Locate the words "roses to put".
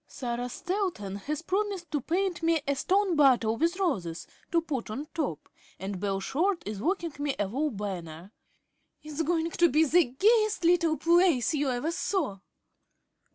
3.77-4.89